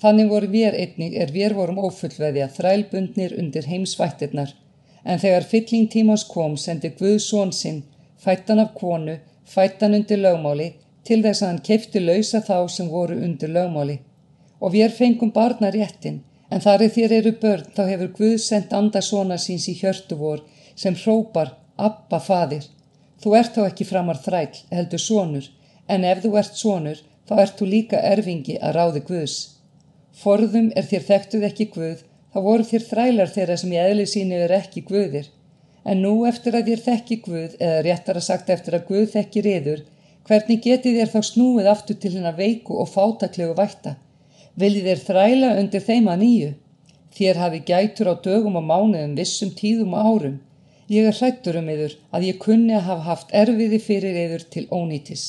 Þannig 0.00 0.30
voru 0.32 0.48
við 0.48 0.76
einnig 0.82 1.16
er 1.22 1.32
við 1.34 1.54
vorum 1.58 1.80
ófullveðja 1.84 2.46
þrælbundnir 2.56 3.34
undir 3.40 3.66
heimsvættirnar. 3.68 4.54
En 5.04 5.20
þegar 5.20 5.48
fylling 5.50 5.90
tímans 5.92 6.24
kom 6.28 6.56
sendi 6.56 6.90
Guð 7.00 7.18
són 7.24 7.52
sinn, 7.52 7.82
fættan 8.16 8.62
af 8.64 8.72
konu, 8.78 9.18
fættan 9.44 9.96
undir 9.98 10.22
lögmáli, 10.22 10.70
til 11.04 11.20
þess 11.24 11.42
að 11.42 11.48
hann 11.50 11.62
kefti 11.68 12.00
lausa 12.00 12.40
þá 12.48 12.56
sem 12.68 12.88
voru 12.88 13.20
undir 13.26 13.52
lögmáli. 13.52 13.98
Og 14.60 14.72
við 14.76 14.96
fengum 14.96 15.32
barna 15.36 15.70
réttin, 15.76 16.20
en 16.50 16.64
þar 16.64 16.86
er 16.86 16.94
þér 16.96 17.16
eru 17.20 17.32
börn 17.44 17.70
þá 17.76 17.82
hefur 17.92 18.12
Guð 18.18 18.36
sendt 18.44 18.74
andasóna 18.76 19.38
síns 19.38 19.68
í 19.68 19.76
hjörtu 19.82 20.16
vor 20.16 20.44
sem 20.74 20.96
hrópar 20.96 21.56
Abba 21.76 22.20
fadir. 22.20 22.64
Þú 23.20 23.36
ert 23.36 23.54
þá 23.56 23.62
ekki 23.68 23.84
framar 23.88 24.20
þræll, 24.24 24.64
heldur 24.72 25.00
sónur, 25.00 25.46
en 25.88 26.04
ef 26.08 26.24
þú 26.24 26.36
ert 26.40 26.56
sónur 26.56 27.00
þá 27.28 27.34
ert 27.44 27.56
þú 27.60 27.72
líka 27.76 28.04
erfingi 28.12 28.56
að 28.60 28.76
ráði 28.76 29.02
Guðs. 29.08 29.38
Forðum 30.16 30.72
er 30.76 30.86
þér 30.90 31.04
þekktuð 31.06 31.44
ekki 31.46 31.66
Guð, 31.74 32.02
þá 32.32 32.38
voru 32.46 32.66
þér 32.66 32.86
þrælar 32.88 33.30
þeirra 33.34 33.56
sem 33.60 33.72
í 33.72 33.78
eðli 33.80 34.06
síni 34.10 34.40
er 34.42 34.52
ekki 34.56 34.82
Guðir. 34.88 35.30
En 35.84 36.02
nú 36.04 36.26
eftir 36.28 36.56
að 36.58 36.72
þér 36.72 36.82
þekki 36.86 37.16
Guð, 37.24 37.54
eða 37.60 37.80
réttar 37.86 38.18
að 38.20 38.26
sagt 38.26 38.50
eftir 38.50 38.76
að 38.76 38.86
Guð 38.90 39.06
þekki 39.14 39.44
riður, 39.46 39.84
hvernig 40.28 40.60
geti 40.66 40.92
þér 40.98 41.12
þá 41.14 41.20
snúið 41.30 41.70
aftur 41.70 41.98
til 42.02 42.12
hennar 42.16 42.36
veiku 42.36 42.76
og 42.82 42.90
fátaklegu 42.90 43.54
vætta? 43.56 43.96
Viljið 44.60 44.90
þér 44.90 45.02
þræla 45.06 45.54
undir 45.62 45.86
þeim 45.86 46.10
að 46.12 46.22
nýju? 46.24 46.52
Þér 47.16 47.40
hafi 47.42 47.60
gætur 47.66 48.10
á 48.12 48.14
dögum 48.22 48.58
og 48.60 48.66
mánuðum 48.66 49.16
vissum 49.18 49.50
tíðum 49.56 49.94
og 49.96 50.10
árum. 50.10 50.38
Ég 50.90 51.06
er 51.06 51.16
hrættur 51.16 51.58
um 51.60 51.68
yður 51.70 51.96
að 52.10 52.26
ég 52.26 52.38
kunni 52.42 52.74
að 52.74 52.86
hafa 52.88 53.06
haft 53.06 53.32
erfiði 53.34 53.78
fyrir 53.82 54.18
yður 54.24 54.44
til 54.50 54.66
ónýtis. 54.74 55.24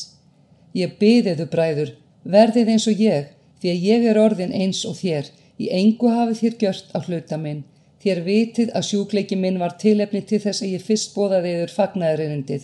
Ég 0.74 0.98
byðiðu 1.02 1.48
bræður, 1.52 1.92
verðið 2.26 2.72
eins 2.74 2.88
og 2.90 3.02
ég, 3.02 3.32
því 3.62 3.74
að 3.74 3.88
ég 3.88 4.08
er 4.10 4.20
orðin 4.22 4.54
eins 4.58 4.82
og 4.90 4.98
þér, 4.98 5.30
í 5.62 5.70
engu 5.78 6.10
hafið 6.10 6.42
þér 6.42 6.60
gjört 6.64 6.94
á 6.98 7.00
hluta 7.06 7.38
minn, 7.38 7.64
þér 8.02 8.22
vitið 8.26 8.72
að 8.78 8.88
sjúkleiki 8.90 9.38
minn 9.38 9.60
var 9.62 9.78
tilefni 9.82 10.22
til 10.26 10.42
þess 10.42 10.66
að 10.66 10.74
ég 10.76 10.86
fyrst 10.88 11.14
bóðaði 11.16 11.52
yfir 11.58 11.76
fagnæðurinnindið, 11.76 12.64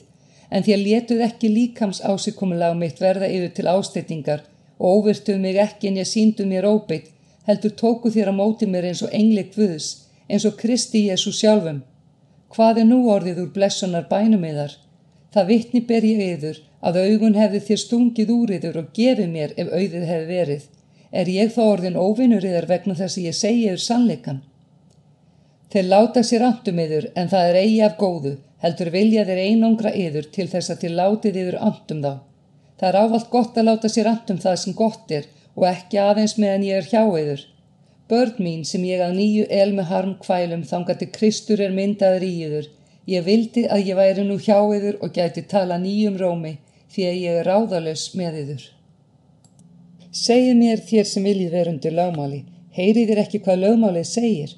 en 0.49 0.65
þér 0.65 0.81
letuð 0.83 1.25
ekki 1.27 1.51
líkams 1.53 2.01
ásikomulega 2.01 2.77
mitt 2.79 3.01
verða 3.03 3.29
yfir 3.29 3.53
til 3.53 3.67
ásteytingar 3.69 4.45
og 4.79 5.03
óvirtuð 5.03 5.39
mig 5.43 5.59
ekki 5.61 5.91
en 5.91 5.99
ég 6.01 6.09
síndu 6.09 6.45
mér 6.49 6.65
óbeitt, 6.69 7.11
heldur 7.47 7.73
tóku 7.81 8.11
þér 8.13 8.31
að 8.31 8.39
móti 8.39 8.67
mér 8.69 8.89
eins 8.89 9.03
og 9.05 9.13
engli 9.15 9.45
Guðs, 9.53 9.89
eins 10.27 10.45
og 10.45 10.57
Kristi 10.59 11.05
Jésu 11.07 11.31
sjálfum. 11.35 11.83
Hvað 12.53 12.81
er 12.81 12.87
nú 12.89 12.99
orðið 13.11 13.43
úr 13.43 13.51
blessunar 13.55 14.07
bænum 14.09 14.45
yðar? 14.47 14.73
Það 15.33 15.49
vittni 15.51 15.81
ber 15.87 16.07
ég 16.07 16.23
yður 16.33 16.59
að 16.81 16.99
augun 17.03 17.37
hefði 17.37 17.61
þér 17.67 17.81
stungið 17.83 18.33
úr 18.33 18.53
yður 18.57 18.81
og 18.81 18.91
gefið 18.97 19.29
mér 19.31 19.53
ef 19.57 19.71
auðið 19.71 20.05
hefði 20.11 20.27
verið. 20.31 20.65
Er 21.11 21.29
ég 21.31 21.53
þá 21.55 21.61
orðin 21.63 21.99
óvinnur 21.99 22.43
yðar 22.43 22.67
vegna 22.67 22.95
þess 22.95 23.17
að 23.17 23.27
ég 23.29 23.35
segi 23.37 23.67
yður 23.69 23.83
sannleikan? 23.83 24.41
Þeir 25.71 25.87
láta 25.87 26.23
sér 26.23 26.43
andum 26.47 26.79
yður 26.83 27.09
en 27.15 27.29
það 27.31 27.49
er 27.49 27.59
eigi 27.61 27.81
af 27.85 27.97
góðu, 27.99 28.33
heldur 28.63 28.91
vilja 28.91 29.25
þeir 29.27 29.41
einangra 29.43 29.93
yður 29.95 30.27
til 30.35 30.47
þess 30.51 30.73
að 30.73 30.83
þér 30.83 30.95
látið 30.99 31.39
yður 31.43 31.59
andum 31.69 32.03
þá. 32.03 32.13
Það 32.77 32.89
er 32.89 32.99
ávalt 33.01 33.29
gott 33.31 33.57
að 33.57 33.67
láta 33.69 33.91
sér 33.91 34.09
andum 34.11 34.39
það 34.43 34.57
sem 34.63 34.75
gott 34.77 35.11
er 35.11 35.29
og 35.55 35.67
ekki 35.71 35.99
aðeins 36.01 36.37
meðan 36.37 36.67
ég 36.67 36.81
er 36.81 36.89
hjá 36.91 37.03
yður. 37.03 37.43
Börn 38.07 38.37
mín 38.43 38.63
sem 38.67 38.83
ég 38.87 39.01
að 39.03 39.17
nýju 39.17 39.47
el 39.51 39.73
með 39.75 39.91
harm 39.91 40.15
kvælum 40.21 40.63
þangati 40.67 41.09
Kristur 41.11 41.63
er 41.63 41.75
myndaður 41.75 42.23
í 42.27 42.31
yður. 42.45 42.71
Ég 43.07 43.25
vildi 43.27 43.65
að 43.67 43.89
ég 43.89 43.99
væri 43.99 44.23
nú 44.27 44.37
hjá 44.39 44.59
yður 44.59 44.99
og 45.01 45.15
gæti 45.15 45.43
tala 45.51 45.79
nýjum 45.81 46.19
rómi 46.19 46.57
því 46.93 47.11
að 47.11 47.21
ég 47.23 47.41
er 47.41 47.51
ráðalös 47.51 48.09
með 48.15 48.41
yður. 48.43 48.63
Segið 50.11 50.55
mér 50.55 50.79
þér 50.87 51.07
sem 51.07 51.23
viljið 51.27 51.51
vera 51.51 51.71
undir 51.73 51.91
lögmáli, 51.91 52.45
heyrið 52.71 53.09
þér 53.09 53.19
ekki 53.23 53.39
hvað 53.43 53.59
lögmálið 53.63 54.05
segir. 54.07 54.53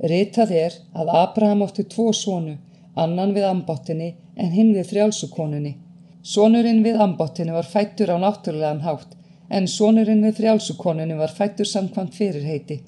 Ritað 0.00 0.52
er 0.56 0.76
að 0.96 1.10
Abraham 1.20 1.64
átti 1.66 1.84
tvo 1.84 2.12
sónu, 2.16 2.56
annan 2.96 3.34
við 3.36 3.44
ambáttinni 3.44 4.14
en 4.36 4.52
hinn 4.52 4.72
við 4.72 4.88
frjálsukonunni. 4.92 5.74
Sónurinn 6.22 6.82
við 6.82 7.00
ambáttinni 7.00 7.52
var 7.52 7.68
fættur 7.68 8.12
á 8.12 8.16
náttúrulegan 8.18 8.80
hátt, 8.86 9.16
en 9.50 9.68
sónurinn 9.68 10.24
við 10.24 10.40
frjálsukonunni 10.40 11.18
var 11.20 11.34
fættur 11.40 11.68
samkvæmt 11.68 12.16
fyrirheiti. 12.16 12.80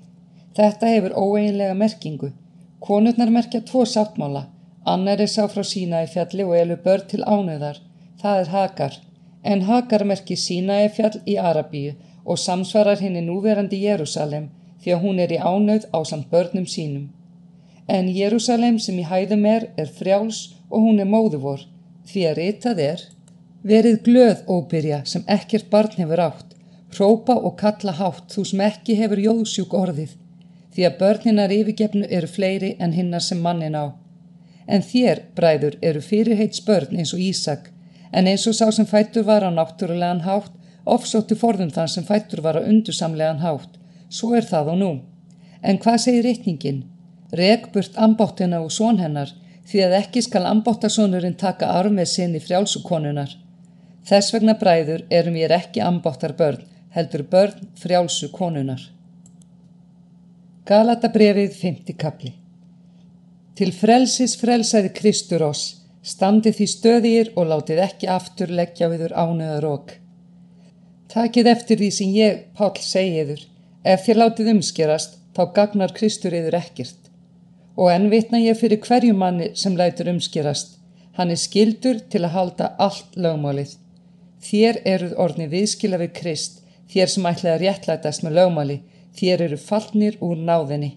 Þetta 0.57 0.93
hefur 0.95 1.17
óeinlega 1.17 1.75
merkingu. 1.75 2.33
Konurnar 2.81 3.31
merkja 3.31 3.61
tvo 3.69 3.85
sáttmála, 3.85 4.47
annar 4.85 5.21
er 5.21 5.29
sá 5.29 5.45
frá 5.53 5.62
sína 5.62 6.03
í 6.07 6.09
fjalli 6.09 6.47
og 6.47 6.57
elu 6.57 6.79
börn 6.85 7.07
til 7.11 7.21
ánöðar, 7.27 7.83
það 8.23 8.41
er 8.41 8.53
Hagar 8.55 8.99
en 9.42 9.62
Hagar 9.68 10.04
merkir 10.04 10.38
Sínæi 10.38 10.88
fjall 10.97 11.21
í 11.26 11.37
Arabíu 11.50 11.95
og 12.25 12.38
samsvarar 12.38 13.00
henni 13.00 13.23
núverandi 13.25 13.83
Jérúsalem 13.85 14.49
því 14.83 14.95
að 14.95 15.04
hún 15.04 15.21
er 15.25 15.33
í 15.33 15.38
ánöð 15.38 15.88
á 15.95 15.99
samt 16.04 16.30
börnum 16.30 16.66
sínum. 16.66 17.09
En 17.88 18.09
Jérúsalem 18.09 18.78
sem 18.78 18.99
í 18.99 19.07
hæðum 19.11 19.47
er 19.47 19.71
er 19.76 19.88
frjáls 20.00 20.54
og 20.71 20.83
hún 20.85 21.00
er 21.00 21.09
móðuvor 21.09 21.64
því 22.09 22.26
að 22.28 22.37
ritað 22.42 22.85
er 22.90 23.07
Verið 23.68 23.97
glöð 24.07 24.42
óbyrja 24.47 25.00
sem 25.04 25.25
ekkert 25.26 25.66
barn 25.71 25.97
hefur 25.99 26.21
átt, 26.23 26.52
hrópa 26.95 27.35
og 27.35 27.57
kalla 27.59 27.92
hátt 27.99 28.30
þú 28.30 28.45
sem 28.47 28.61
ekki 28.62 28.95
hefur 29.00 29.18
jóðsjúk 29.18 29.75
orðið, 29.75 30.12
því 30.75 30.85
að 30.87 30.99
börninar 31.00 31.54
yfirgefnu 31.57 32.07
eru 32.07 32.30
fleiri 32.30 32.76
en 32.78 32.95
hinnar 32.95 33.25
sem 33.26 33.40
mannin 33.42 33.75
á. 33.75 33.99
En 34.68 34.85
þér, 34.87 35.25
bræður, 35.35 35.75
eru 35.83 36.00
fyrirheits 36.00 36.62
börn 36.62 37.00
eins 37.00 37.12
og 37.16 37.25
Ísak, 37.25 37.73
en 38.12 38.27
eins 38.27 38.47
og 38.50 38.57
sá 38.57 38.71
sem 38.73 38.87
fættur 38.87 39.27
var 39.29 39.45
á 39.45 39.50
náttúrulegan 39.50 40.25
hátt 40.29 40.55
ofsóttu 40.88 41.37
forðum 41.37 41.73
þann 41.75 41.91
sem 41.93 42.07
fættur 42.07 42.43
var 42.45 42.59
á 42.59 42.62
undursamlegan 42.65 43.43
hátt. 43.45 43.77
Svo 44.09 44.35
er 44.37 44.47
það 44.49 44.73
og 44.73 44.79
nú. 44.83 44.93
En 45.62 45.81
hvað 45.83 46.00
segir 46.05 46.25
reikningin? 46.25 46.85
Regburt 47.41 47.99
ambáttina 48.07 48.62
og 48.65 48.73
són 48.73 49.00
hennar 49.03 49.35
því 49.69 49.83
að 49.85 49.97
ekki 49.99 50.23
skal 50.25 50.47
ambáttasónurinn 50.49 51.37
taka 51.37 51.75
armið 51.77 52.09
sinni 52.15 52.41
frjálsukonunar. 52.41 53.35
Þess 54.09 54.33
vegna 54.33 54.55
bræður 54.57 55.05
erum 55.12 55.37
ég 55.37 55.53
ekki 55.53 55.83
ambáttar 55.85 56.33
börn, 56.38 56.62
heldur 56.97 57.27
börn 57.29 57.69
frjálsukonunar. 57.77 58.81
Galata 60.69 61.09
brefið 61.12 61.53
50 61.57 61.97
kapli 61.97 62.33
Til 63.57 63.71
frelsis 63.73 64.35
frelsaði 64.37 64.91
Kristur 64.97 65.45
oss 65.47 65.62
Standi 66.09 66.55
því 66.57 66.67
stöðir 66.73 67.31
og 67.37 67.50
látið 67.50 67.83
ekki 67.85 68.09
aftur 68.09 68.53
leggja 68.61 68.88
viður 68.88 69.12
ánöða 69.12 69.59
rók. 69.65 69.91
Takið 71.12 71.50
eftir 71.53 71.81
því 71.81 71.88
sem 71.93 72.15
ég, 72.17 72.38
Pál, 72.57 72.73
segiður. 72.81 73.43
Ef 73.85 74.07
þér 74.07 74.21
látið 74.23 74.50
umskerast, 74.55 75.19
þá 75.37 75.43
gagnar 75.57 75.93
Kristur 75.97 76.37
yður 76.38 76.57
ekkert. 76.62 77.11
Og 77.77 77.93
enn 77.93 78.09
vitna 78.12 78.41
ég 78.41 78.57
fyrir 78.61 78.81
hverju 78.87 79.17
manni 79.17 79.50
sem 79.57 79.77
lætur 79.77 80.09
umskerast. 80.15 80.79
Hann 81.19 81.35
er 81.35 81.41
skildur 81.41 82.00
til 82.12 82.23
að 82.25 82.35
halda 82.37 82.71
allt 82.87 83.19
lögmálið. 83.19 83.75
Þér 84.49 84.81
eruð 84.95 85.15
orðni 85.25 85.49
viðskila 85.53 86.00
við 86.00 86.15
Krist, 86.21 86.62
þér 86.88 87.12
sem 87.12 87.29
ætlaði 87.29 87.55
að 87.55 87.65
réttlætast 87.67 88.25
með 88.25 88.38
lögmáli, 88.38 88.79
þér 89.19 89.45
eru 89.49 89.61
fallnir 89.61 90.17
úr 90.25 90.41
náðinni. 90.41 90.95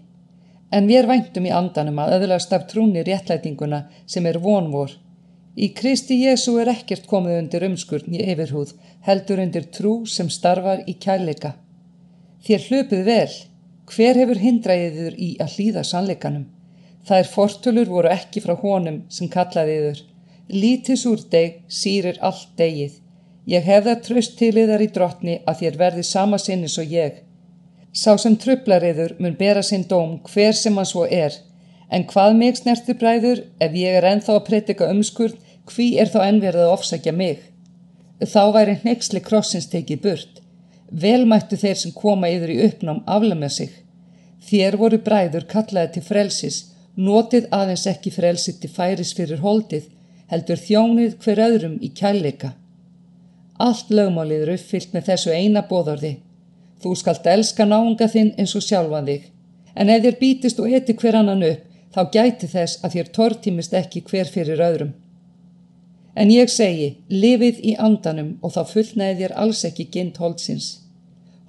En 0.72 0.88
við 0.88 1.08
væntum 1.10 1.48
í 1.48 1.52
andanum 1.52 2.00
að 2.00 2.14
öðlast 2.18 2.54
af 2.56 2.68
trúni 2.72 3.04
réttlætinguna 3.04 3.82
sem 4.08 4.28
er 4.30 4.40
vonvor. 4.40 4.94
Í 5.56 5.74
Kristi 5.76 6.16
Jésu 6.22 6.54
er 6.62 6.72
ekkert 6.72 7.10
komið 7.12 7.38
undir 7.42 7.66
umskurn 7.68 8.16
í 8.16 8.22
yfirhúð, 8.32 8.72
heldur 9.04 9.42
undir 9.44 9.68
trú 9.76 10.06
sem 10.08 10.30
starfar 10.32 10.86
í 10.88 10.96
kærleika. 11.06 11.58
Þér 12.46 12.68
hlöpuð 12.68 13.04
vel, 13.10 13.34
hver 13.92 14.20
hefur 14.22 14.40
hindraðiður 14.40 15.18
í 15.20 15.30
að 15.44 15.58
hlýða 15.58 15.84
sannleikanum? 15.90 16.48
Það 17.04 17.20
er 17.20 17.32
fortölur 17.34 17.92
voru 17.92 18.12
ekki 18.14 18.42
frá 18.46 18.56
honum 18.62 19.02
sem 19.12 19.30
kallaðiður. 19.30 20.00
Lítis 20.52 21.04
úr 21.10 21.20
deg 21.34 21.60
sírir 21.68 22.20
allt 22.22 22.56
degið. 22.60 22.96
Ég 23.52 23.68
hefða 23.68 23.98
tröst 24.06 24.38
til 24.40 24.54
yðar 24.56 24.84
í 24.86 24.90
drottni 24.96 25.40
að 25.50 25.64
þér 25.64 25.78
verði 25.84 26.04
sama 26.08 26.40
sinnis 26.40 26.78
og 26.80 26.94
ég. 26.94 27.24
Sá 27.92 28.16
sem 28.18 28.38
trublariður 28.40 29.18
mun 29.20 29.34
bera 29.40 29.62
sinn 29.68 29.84
dóm 29.88 30.20
hver 30.32 30.56
sem 30.56 30.78
hann 30.80 30.88
svo 30.88 31.04
er, 31.06 31.34
en 31.92 32.06
hvað 32.08 32.38
mig 32.40 32.60
snertir 32.60 32.96
bræður 33.02 33.44
ef 33.60 33.74
ég 33.76 33.98
er 34.00 34.08
enþá 34.14 34.38
að 34.38 34.46
predika 34.48 34.88
umskurð, 34.94 35.36
hví 35.68 35.88
er 36.00 36.12
þá 36.14 36.20
ennverðið 36.28 36.68
að 36.68 36.76
ofsækja 36.78 37.14
mig? 37.16 37.42
Þá 38.24 38.44
væri 38.56 38.78
hneiksli 38.84 39.22
krossins 39.26 39.68
tekið 39.74 40.02
burt. 40.06 40.42
Velmættu 41.04 41.58
þeir 41.60 41.78
sem 41.82 41.94
koma 41.96 42.30
yfir 42.32 42.54
í 42.54 42.60
uppnám 42.68 43.04
aflega 43.16 43.50
sig. 43.50 43.72
Þér 44.48 44.78
voru 44.80 45.00
bræður 45.04 45.48
kallaði 45.52 45.94
til 45.96 46.06
frelsis, 46.08 46.58
notið 46.96 47.48
aðeins 47.56 47.86
ekki 47.92 48.12
frelsið 48.16 48.60
til 48.62 48.72
færis 48.72 49.14
fyrir 49.18 49.44
holdið, 49.44 49.86
heldur 50.32 50.60
þjónið 50.60 51.16
hver 51.24 51.44
öðrum 51.48 51.78
í 51.84 51.92
kærleika. 51.96 52.54
Allt 53.60 53.92
lögmálið 53.92 54.46
eru 54.46 54.60
uppfyllt 54.60 54.94
með 54.96 55.10
þessu 55.12 55.34
eina 55.36 55.64
bóðorði. 55.70 56.16
Þú 56.82 56.96
skalt 56.98 57.28
elska 57.30 57.66
náunga 57.66 58.08
þinn 58.10 58.34
eins 58.42 58.56
og 58.58 58.66
sjálfan 58.66 59.10
þig. 59.10 59.28
En 59.76 59.90
ef 59.90 60.02
þér 60.04 60.18
bítist 60.20 60.60
og 60.60 60.74
eti 60.74 60.96
hver 60.98 61.20
annan 61.20 61.44
upp, 61.46 61.64
þá 61.94 62.02
gæti 62.16 62.48
þess 62.50 62.82
að 62.84 62.96
þér 62.96 63.12
tortímist 63.18 63.74
ekki 63.78 64.02
hver 64.08 64.30
fyrir 64.32 64.64
öðrum. 64.66 64.94
En 66.16 66.32
ég 66.32 66.50
segi, 66.52 66.98
lifið 67.08 67.62
í 67.64 67.76
andanum 67.80 68.34
og 68.42 68.56
þá 68.56 68.62
fullnæði 68.74 69.20
þér 69.22 69.36
alls 69.44 69.64
ekki 69.68 69.88
gynt 69.94 70.18
holdsins. 70.20 70.68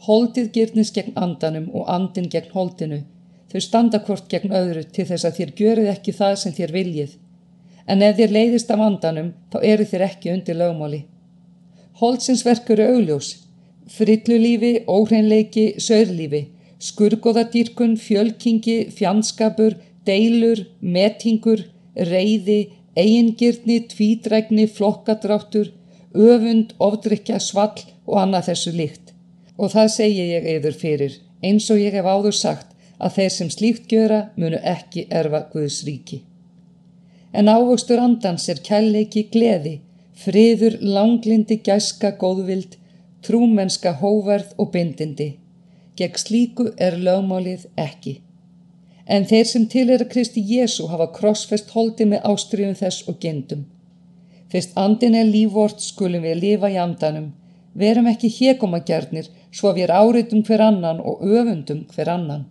Holdið 0.07 0.53
gyrnis 0.55 0.93
gegn 0.95 1.17
andanum 1.19 1.69
og 1.75 1.89
andin 1.91 2.29
gegn 2.31 2.53
holdinu. 2.55 3.03
Þau 3.51 3.61
standa 3.61 4.01
hvort 4.07 4.29
gegn 4.31 4.55
öðru 4.55 4.85
til 4.85 5.07
þess 5.09 5.27
að 5.27 5.39
þér 5.39 5.55
görið 5.59 5.91
ekki 5.93 6.15
það 6.19 6.37
sem 6.43 6.55
þér 6.57 6.75
viljið. 6.77 7.17
En 7.87 8.03
ef 8.03 8.17
þér 8.19 8.35
leiðist 8.37 8.71
af 8.71 8.83
andanum, 8.83 9.33
þá 9.51 9.59
eru 9.63 9.87
þér 9.87 10.07
ekki 10.07 10.33
undir 10.35 10.59
lögmáli. 10.59 11.03
Holdsins 11.99 12.45
verkur 12.47 12.81
eru 12.81 12.99
augljós. 12.99 13.35
Frillulífi, 13.93 14.73
óhreinleiki, 14.89 15.75
saurlífi, 15.83 16.47
skurgoðadýrkun, 16.81 17.99
fjölkingi, 18.01 18.79
fjandskapur, 18.97 19.77
deilur, 20.09 20.65
metingur, 20.81 21.67
reyði, 22.09 22.61
eigingirni, 22.97 23.83
tvídrækni, 23.93 24.67
flokkadráttur, 24.67 25.71
öfund, 26.15 26.73
ofdrykja, 26.81 27.39
svall 27.41 27.85
og 28.07 28.19
annað 28.25 28.51
þessu 28.51 28.75
líkt. 28.77 29.13
Og 29.61 29.73
það 29.75 29.95
segi 29.99 30.27
ég 30.33 30.49
eður 30.57 30.77
fyrir, 30.77 31.21
eins 31.45 31.69
og 31.71 31.81
ég 31.81 31.95
hef 31.97 32.09
áður 32.09 32.37
sagt, 32.37 32.69
að 33.03 33.17
þeir 33.17 33.33
sem 33.37 33.51
slíkt 33.51 33.89
gjöra 33.91 34.21
munu 34.39 34.61
ekki 34.63 35.09
erfa 35.11 35.47
Guðs 35.53 35.83
ríki. 35.87 36.23
En 37.33 37.49
ávöxtur 37.49 38.01
andans 38.01 38.49
er 38.53 38.61
kælleiki 38.65 39.27
gleði, 39.33 39.81
friður, 40.17 40.79
langlindi, 40.81 41.59
gæska, 41.65 42.13
góðvild, 42.21 42.77
trúmenska, 43.23 43.95
hóverð 44.01 44.55
og 44.59 44.73
bindindi. 44.75 45.37
Gegn 45.97 46.19
slíku 46.19 46.71
er 46.81 46.97
lögmálið 46.99 47.69
ekki. 47.79 48.17
En 49.07 49.27
þeir 49.29 49.47
sem 49.49 49.67
til 49.69 49.89
er 49.91 50.05
að 50.05 50.13
Kristi 50.15 50.43
Jésu 50.47 50.89
hafa 50.91 51.11
krossfest 51.17 51.73
holdi 51.77 52.07
með 52.09 52.27
ástriðum 52.33 52.79
þess 52.79 53.07
og 53.11 53.19
gendum. 53.23 53.67
Fyrst 54.53 54.75
andin 54.79 55.17
er 55.19 55.29
lífvort 55.29 55.83
skulum 55.83 56.25
við 56.27 56.41
lifa 56.43 56.71
í 56.71 56.79
andanum. 56.81 57.33
Verum 57.75 58.09
ekki 58.11 58.29
hjekomagjörnir 58.29 59.31
svo 59.53 59.73
við 59.77 59.93
áriðum 59.93 60.43
hver 60.49 60.65
annan 60.69 61.01
og 61.01 61.23
öfundum 61.23 61.87
hver 61.95 62.11
annan. 62.13 62.47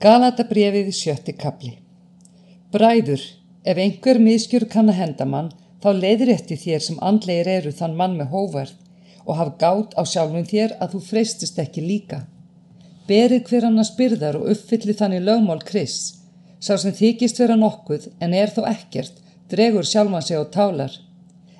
Galata 0.00 0.44
brefið 0.44 0.90
sjötti 0.92 1.32
kapli. 1.32 1.74
Bræður, 2.72 3.22
ef 3.64 3.78
einhver 3.78 4.18
miskjur 4.20 4.66
kann 4.68 4.90
að 4.92 5.00
henda 5.00 5.24
mann, 5.24 5.52
þá 5.80 5.92
leiðir 5.96 6.32
eftir 6.34 6.60
þér 6.60 6.82
sem 6.86 6.98
andleir 7.00 7.48
eru 7.48 7.72
þann 7.72 7.96
mann 7.96 8.18
með 8.18 8.32
hóverð 8.34 8.74
og 9.24 9.38
haf 9.38 9.54
gátt 9.60 9.96
á 9.96 10.02
sjálfum 10.04 10.46
þér 10.48 10.76
að 10.82 10.94
þú 10.94 11.00
freystist 11.08 11.58
ekki 11.60 11.84
líka. 11.84 12.24
Berið 13.08 13.48
hver 13.48 13.66
annars 13.68 13.92
byrðar 13.98 14.38
og 14.40 14.50
uppfylli 14.52 14.94
þannig 14.96 15.24
lögmál 15.24 15.60
Krist. 15.64 16.20
Sá 16.60 16.76
sem 16.80 16.94
þykist 16.96 17.40
vera 17.40 17.56
nokkuð 17.60 18.08
en 18.24 18.32
er 18.32 18.52
þó 18.52 18.62
ekkert, 18.70 19.18
dregur 19.52 19.84
sjálfan 19.84 20.24
sig 20.24 20.40
á 20.40 20.44
tálar. 20.48 20.92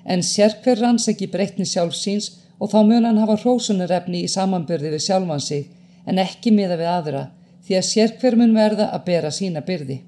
En 0.04 0.22
sér 0.24 0.56
hver 0.64 0.80
ranns 0.80 1.08
ekki 1.08 1.28
breytni 1.32 1.66
sjálf 1.68 1.96
síns 1.96 2.30
og 2.58 2.70
þá 2.72 2.80
mun 2.88 3.04
hann 3.08 3.20
hafa 3.20 3.36
hrósunarefni 3.42 4.24
í 4.24 4.32
samanbyrði 4.32 4.94
við 4.94 5.04
sjálfan 5.06 5.44
sig 5.44 5.68
en 6.08 6.20
ekki 6.20 6.52
miða 6.52 6.78
við 6.80 6.90
aðra 6.92 7.24
því 7.66 7.78
að 7.78 7.88
sér 7.88 8.16
hver 8.20 8.36
mun 8.40 8.56
verða 8.56 8.90
að 8.92 9.04
bera 9.08 9.30
sína 9.32 9.64
byrði. 9.64 10.00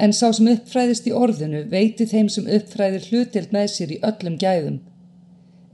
En 0.00 0.12
sá 0.16 0.30
sem 0.32 0.48
uppfræðist 0.48 1.08
í 1.08 1.12
orðinu 1.16 1.66
veiti 1.72 2.06
þeim 2.08 2.28
sem 2.32 2.48
uppfræðir 2.48 3.08
hlutild 3.10 3.52
með 3.52 3.66
sér 3.74 3.92
í 3.96 4.00
öllum 4.10 4.36
gæðum. 4.40 4.78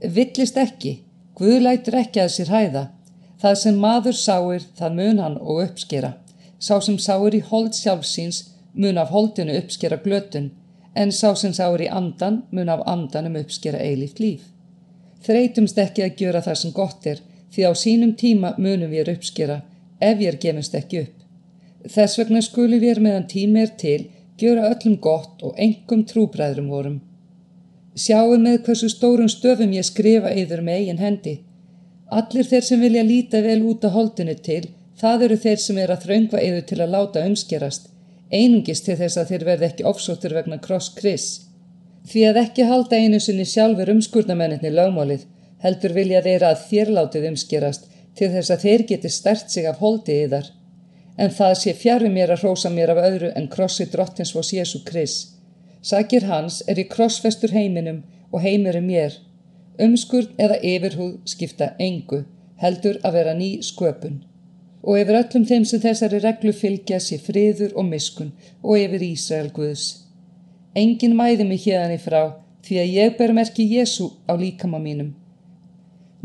Villist 0.01 0.57
ekki, 0.57 0.99
Guð 1.37 1.61
lætur 1.61 1.95
ekki 1.99 2.21
að 2.21 2.31
sér 2.33 2.49
hæða, 2.53 2.83
Það 3.41 3.57
sem 3.61 3.75
maður 3.77 4.15
sáir, 4.17 4.63
það 4.77 4.95
mun 4.97 5.19
hann 5.21 5.35
og 5.37 5.59
uppskera. 5.61 6.15
Sá 6.57 6.79
sem 6.81 6.97
sáir 6.97 7.35
í 7.37 7.41
hold 7.51 7.75
sjálfsíns 7.77 8.39
mun 8.73 8.97
af 8.97 9.11
holdinu 9.13 9.53
uppskera 9.59 9.99
glötun, 10.01 10.49
en 10.95 11.13
sá 11.13 11.35
sem 11.37 11.53
sáir 11.53 11.83
í 11.85 11.89
andan 11.99 12.41
mun 12.51 12.71
af 12.73 12.81
andanum 12.89 13.37
uppskera 13.37 13.77
eilíft 13.77 14.21
líf. 14.23 14.47
Þreytumst 15.25 15.77
ekki 15.83 16.05
að 16.05 16.23
gjöra 16.23 16.41
það 16.47 16.59
sem 16.61 16.73
gott 16.73 17.05
er, 17.13 17.21
því 17.53 17.69
á 17.69 17.71
sínum 17.77 18.15
tíma 18.17 18.55
munum 18.57 18.89
við 18.89 19.13
uppskera, 19.13 19.61
ef 20.01 20.21
er 20.21 20.41
gemist 20.41 20.73
ekki 20.77 21.03
upp. 21.05 21.15
Þess 21.93 22.17
vegna 22.19 22.41
skulum 22.41 22.81
við 22.81 23.03
meðan 23.05 23.29
tími 23.29 23.61
er 23.67 23.75
til, 23.77 23.99
gjöra 24.41 24.71
öllum 24.73 24.97
gott 25.01 25.45
og 25.45 25.53
engum 25.61 26.05
trúbræðrum 26.09 26.73
vorum. 26.73 26.97
Sjáum 27.97 28.43
með 28.45 28.59
hversu 28.65 28.91
stórum 28.93 29.29
stöfum 29.31 29.71
ég 29.73 29.85
skrifa 29.87 30.29
yfir 30.37 30.61
með 30.61 30.81
eigin 30.81 30.99
hendi. 31.01 31.35
Allir 32.13 32.45
þeir 32.45 32.65
sem 32.67 32.81
vilja 32.83 33.03
líta 33.03 33.41
vel 33.41 33.63
út 33.65 33.85
á 33.87 33.89
holdinu 33.89 34.35
til, 34.47 34.67
það 35.01 35.23
eru 35.27 35.37
þeir 35.45 35.61
sem 35.63 35.77
er 35.81 35.93
að 35.93 36.03
þraungva 36.05 36.43
yfir 36.45 36.67
til 36.69 36.77
að 36.83 36.93
láta 36.93 37.23
umskerast, 37.25 37.89
einungist 38.29 38.85
til 38.85 38.97
þess 38.99 39.17
að 39.17 39.31
þeir 39.31 39.45
verði 39.49 39.67
ekki 39.69 39.87
ofsóttur 39.91 40.35
vegna 40.37 40.59
kross 40.67 40.91
kris. 40.99 41.25
Því 42.07 42.27
að 42.29 42.39
ekki 42.43 42.67
halda 42.69 42.99
einu 43.01 43.19
sinni 43.19 43.47
sjálfur 43.49 43.89
umskurnamenninni 43.95 44.71
lögmálið, 44.71 45.25
heldur 45.65 45.95
vilja 45.97 46.21
þeir 46.27 46.45
að 46.51 46.61
þér 46.69 46.91
látið 46.99 47.25
umskerast 47.31 47.89
til 48.17 48.29
þess 48.35 48.53
að 48.53 48.67
þeir 48.67 48.83
geti 48.91 49.09
stert 49.13 49.49
sig 49.49 49.65
af 49.65 49.81
holdi 49.81 50.19
í 50.21 50.29
þar. 50.29 50.51
En 51.17 51.33
það 51.33 51.55
sé 51.63 51.73
fjari 51.73 52.13
mér 52.13 52.35
að 52.35 52.45
rósa 52.45 52.69
mér 52.69 52.93
af 52.93 53.01
öðru 53.09 53.33
en 53.33 53.49
krossi 53.49 53.89
drottins 53.89 54.35
vós 54.37 54.53
Jésu 54.53 54.83
kris. 54.85 55.17
Sakir 55.81 56.25
hans 56.27 56.63
er 56.67 56.79
í 56.79 56.87
krossfestur 56.89 57.53
heiminum 57.53 58.03
og 58.31 58.41
heimurum 58.43 58.87
mér 58.89 59.17
Umskurð 59.77 60.31
eða 60.41 60.57
yfirhúð 60.65 61.17
skipta 61.29 61.67
engu, 61.77 62.23
heldur 62.57 62.97
að 63.05 63.17
vera 63.19 63.35
ný 63.37 63.49
sköpun. 63.61 64.23
Og 64.81 64.97
yfir 65.03 65.19
öllum 65.19 65.45
þeim 65.45 65.67
sem 65.69 65.81
þessari 65.83 66.21
reglu 66.23 66.53
fylgja 66.55 66.97
sé 67.03 67.19
friður 67.21 67.75
og 67.77 67.85
miskun 67.91 68.31
og 68.63 68.79
yfir 68.79 69.05
Ísrael 69.05 69.51
Guðs. 69.53 69.85
Engin 70.73 71.13
mæði 71.17 71.45
mig 71.45 71.61
hérni 71.67 71.99
frá 72.01 72.21
því 72.65 72.79
að 72.81 72.93
ég 72.95 73.17
ber 73.19 73.35
merki 73.37 73.67
Jésu 73.69 74.09
á 74.25 74.33
líkama 74.33 74.81
mínum. 74.81 75.13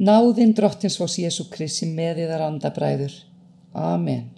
Náðinn 0.00 0.56
drottins 0.56 0.96
fós 0.96 1.18
Jésu 1.20 1.50
Krissi 1.52 1.90
með 1.92 2.24
í 2.24 2.30
þar 2.30 2.46
andabræður. 2.48 3.18
Amen. 3.76 4.30